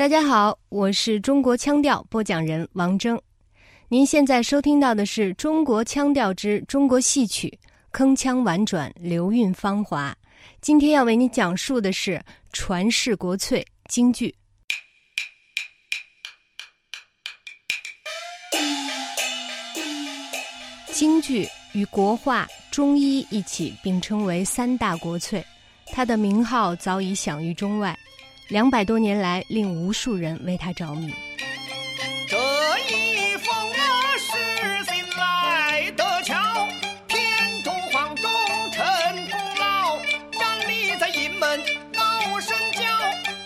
[0.00, 3.20] 大家好，我是中国腔调播讲人王峥。
[3.86, 7.58] 您现在收听到的是《中国腔调之中国戏曲》，
[7.94, 10.16] 铿锵婉转，流韵芳华。
[10.62, 12.18] 今天要为您讲述的是
[12.50, 14.34] 传世国粹京剧。
[20.90, 25.44] 京剧与国画、中医一起并称为三大国粹，
[25.92, 27.94] 它的名号早已享誉中外。
[28.50, 31.14] 两百多年来，令无数人为他着迷。
[32.28, 32.36] 这
[32.92, 36.34] 一封啊是信来得巧，
[37.06, 38.28] 天中皇忠
[38.72, 38.84] 臣
[39.30, 39.96] 功劳，
[40.32, 41.60] 站立在营门
[41.94, 42.82] 高声叫，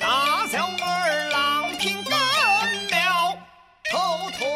[0.00, 3.38] 大小二郎听更了，
[3.92, 4.48] 头痛。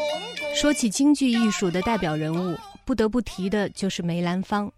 [0.57, 4.69] 说起京剧艺术的代表人物，不得不提的就是梅兰芳。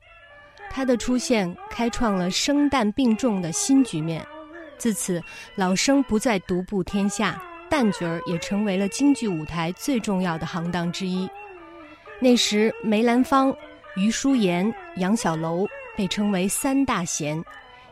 [0.70, 4.22] 他的出现开创了生旦并重的新局面。
[4.84, 5.24] 自此，
[5.54, 11.26] 老生不再独步天下，旦角儿也成为了京剧舞台最重要的行当之一。
[12.20, 13.56] 那时，梅兰芳、
[13.96, 17.42] 余叔岩、杨小楼被称为三大贤，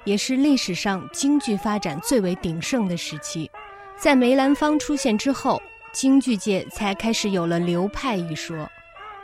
[0.05, 3.51] 也是历史上京剧发展最为鼎盛的时期。
[3.97, 5.59] 在梅兰芳出现之后，
[5.95, 8.69] 京剧界才开始有了流派一说。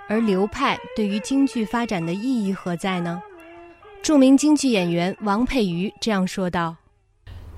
[0.08, 3.22] 而流派对于京剧发展的意义何在呢？
[4.00, 6.74] 著名京剧演员王佩瑜这样说道。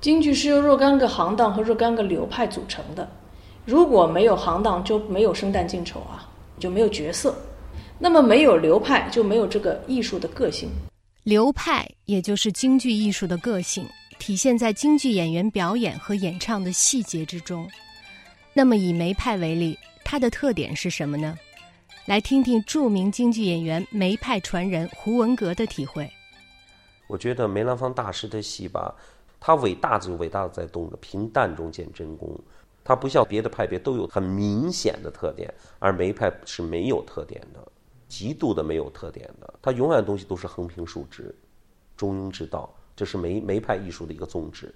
[0.01, 3.07] 京剧是由若干个行当和若干个流派组成的，
[3.65, 6.27] 如果没有行当，就没有生旦净丑啊，
[6.59, 7.31] 就没有角色；
[7.99, 10.71] 那么没有流派，就没有这个艺术的个性。
[11.21, 17.69] 流派也就是京剧艺术的个性，体现在京剧演员表演和演唱的细节之中。
[18.53, 21.37] 那么以梅派为例，它的特点是什么呢？
[22.07, 26.11] 来听听著名京剧演员梅派传人胡文阁的体会。
[27.05, 28.95] 我觉得梅兰芳大师的戏吧。
[29.43, 32.39] 他伟大就伟大的在动的平淡中见真功，
[32.83, 37.59] 他不像别的派别都有很明显的特点，而梅派是没有特点的，
[38.07, 41.35] 极度的没有特点的，他永远东西都是横平竖直，
[41.97, 44.71] 中庸之道，这是梅梅派艺术的一个宗旨。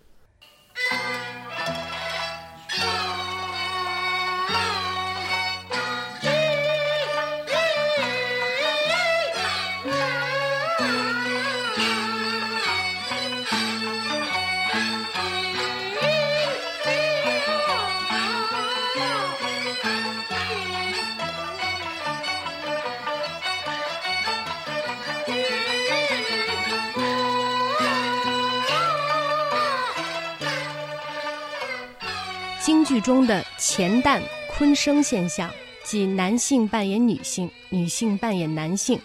[32.66, 35.52] 京剧中的前旦昆生现象，
[35.84, 39.00] 即男性扮演女性，女性扮演男性，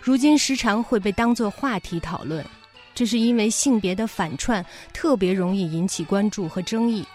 [0.00, 2.44] 如今时常会被当作话题讨论。
[2.92, 7.06] 这是因为性别的反串特别容易引起关注和争议。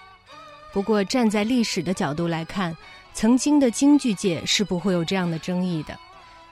[0.71, 2.73] 不过，站在历史的角度来看，
[3.13, 5.99] 曾经的京剧界是不会有这样的争议的，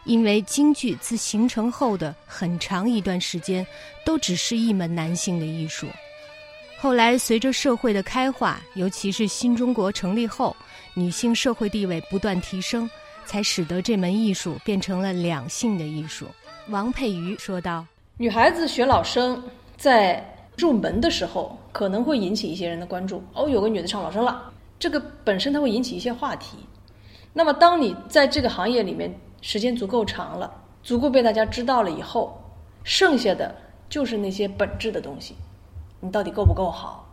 [0.04, 3.66] 因为京剧自形成后的很长一段时间，
[4.04, 5.88] 都只是一门男性的艺术。
[6.80, 10.56] 后来，随着社会的开化，尤其是新中国成立后，
[10.94, 12.88] 女性社会地位不断提升，
[13.26, 16.28] 才使得这门艺术变成了两性的艺术。
[16.70, 17.84] 王佩瑜说道
[18.18, 19.42] ：“女孩子学老生，
[19.76, 20.24] 在
[20.56, 23.24] 入门的时候可能会引起一些人的关注。
[23.34, 26.58] 哦，有个女的唱老生了，这个本身它会引起一些话题。
[27.34, 29.12] 那么，当你在这个行业里面
[29.42, 32.40] 时间足够长了，足够被大家知道了以后，
[32.84, 33.56] 剩下的
[33.90, 35.34] 就是那些本质的东西。”
[36.00, 37.04] 你到底够不够好？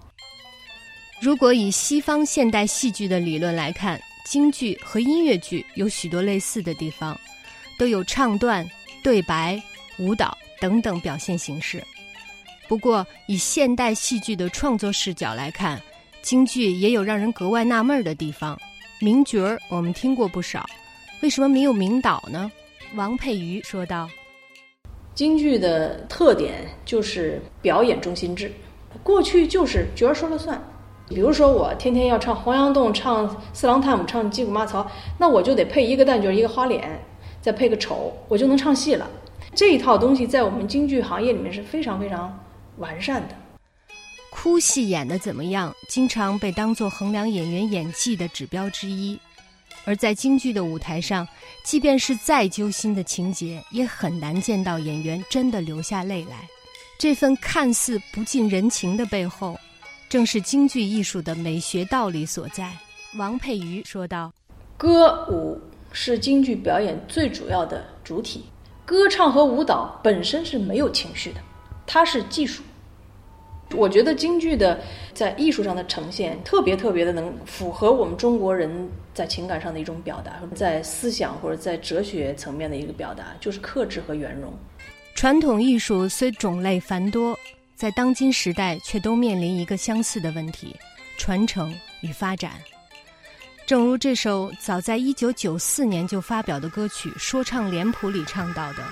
[1.23, 7.19] 如果以西方现代戏剧的理论来看，京剧和音乐剧有许多类似的地方，
[7.79, 8.69] 都有唱段、
[9.03, 9.63] 对白、
[9.99, 11.83] 舞蹈等等表现形式。
[12.69, 15.81] 不过，以现代戏剧的创作视角来看，
[16.21, 18.59] 京剧也有让人格外纳闷的地方。
[19.01, 20.67] 名角儿我们听过不少，
[21.21, 22.51] 为什么没有名导呢？
[22.95, 24.09] 王佩瑜说道
[25.15, 28.53] ：“京剧的特点就是表演中心制。”
[29.03, 30.63] 过去就是角儿说了算，
[31.09, 34.83] 比如说我天天要唱《黄杨洞》、唱《四郎探母》、唱《击鼓骂曹》，
[35.19, 37.03] 那我就得配一个旦角、一个花脸，
[37.41, 39.11] 再配个丑，我就能唱戏了。
[39.55, 42.39] 这一套东西在我们京剧行业里面是非常非常
[42.79, 43.35] 完善的。
[44.31, 49.19] 哭戏演的怎么样，经常被当作衡量演员演技的指标之一。
[49.85, 51.29] 而在京剧的舞台上，
[51.63, 56.49] 即便是再揪心的情节，也很难见到演员真的流下泪来。
[56.97, 59.59] 这份看似不近人情的背后，
[60.09, 62.73] 正是京剧艺术的美学道理所在。
[63.17, 64.33] 王佩瑜说道
[64.79, 65.61] ：“歌舞
[65.93, 68.45] 是京剧表演最主要的主体，
[68.87, 71.41] 歌唱和舞蹈本身是没有情绪的，
[71.87, 72.63] 它是技术。
[73.75, 74.81] 我觉得京剧的
[75.13, 84.53] 在艺术上的呈现，特别特别的能符合我们中国人在情感上的一种表达，在思想或者在哲学层面的一个表达，就是克制和圆融。
[85.15, 87.39] 传统艺术虽种类繁多，
[87.75, 90.77] 在当今时代却都面临一个相似的问题：
[91.17, 92.53] 传承与发展。
[93.65, 98.83] 正如这首早在一九九四年就发表的歌曲《说唱脸谱》里唱到的。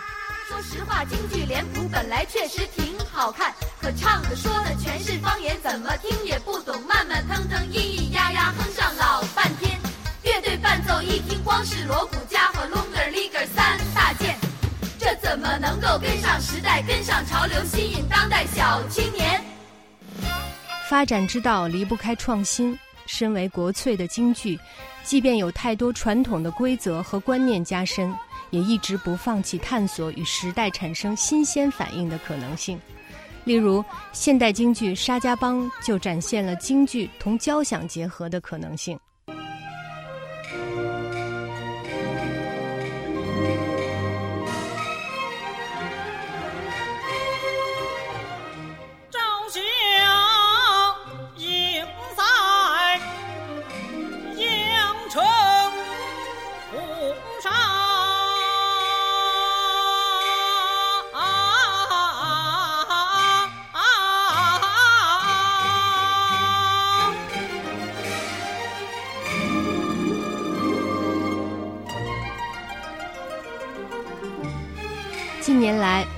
[0.48, 9.78] 说实话，京剧脸谱本来确实挺好看，可唱的说的全是方言，怎么听也不懂，慢慢腾腾，咿咿呀呀哼上老半天。
[10.22, 12.64] 乐队伴奏一听，光是锣鼓家伙
[15.98, 19.40] 跟上时代，跟上潮流，吸引当代小青年？
[20.88, 22.78] 发展之道离不开创新。
[23.04, 24.58] 身为国粹的京剧，
[25.02, 28.14] 即便有太多传统的规则和观念加深。
[28.50, 32.78] 也一直不放弃探索与时代产生新鲜反应的可能性，
[33.44, 39.00] 例如现代京剧《沙家浜》就展现了京剧同交响结合的可能性。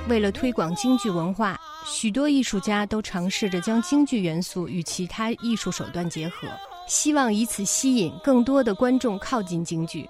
[0.07, 6.47] 为了推广京剧文化，许多艺术家都尝试着将京剧元素与其他艺术手段结合，
[6.87, 10.07] 希望以此吸引更多的观众靠近京剧。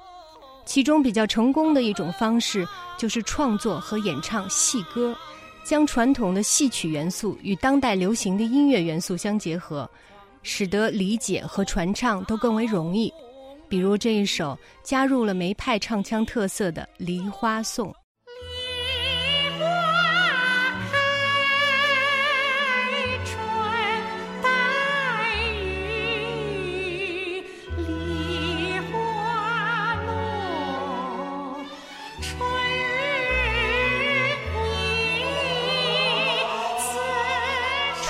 [0.64, 2.66] 其中比较成功的一种方式，
[2.98, 5.16] 就是创作和演唱戏歌，
[5.62, 9.88] 将传统的戏曲元素与当代流行的音乐元素相结合，
[10.42, 13.12] 使得理解和传唱都更为容易。
[13.68, 17.88] 比如这一首加入了梅派唱腔特色的《梨花颂》。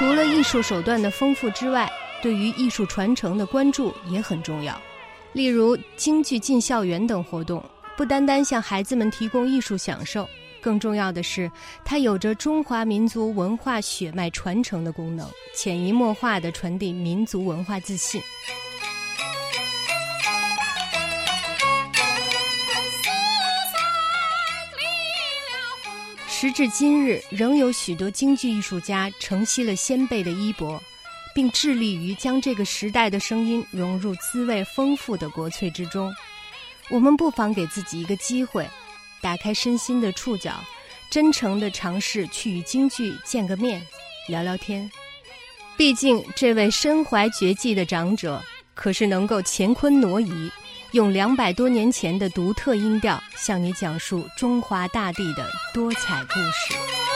[0.04, 1.90] 除了艺术手段的丰富之外，
[2.22, 4.78] 对于艺术传承的关注也很重要。
[5.32, 7.64] 例如，京剧进校园等活动，
[7.96, 10.28] 不单单向孩子们提供艺术享受，
[10.60, 11.50] 更重要的是，
[11.86, 18.20] 它有着中华民族文化血脉传承的功能，潜移默化地传递民族文化自信。
[26.44, 30.78] 时至今日，仍有许多京剧艺术家承袭了先辈的衣钵，
[31.34, 36.14] 并致力于将这个时代的声音融入滋味丰富的国粹之中。
[36.90, 38.68] 我们不妨给自己一个机会，
[39.22, 40.62] 打开身心的触角，
[41.08, 43.80] 真诚地尝试去与京剧见个面，
[44.28, 44.90] 聊聊天。
[45.78, 48.44] 毕竟，这位身怀绝技的长者，
[48.74, 50.50] 可是能够乾坤挪移。
[50.94, 57.13] 用两百多年前的独特音调，向你讲述中华大地的多彩故事。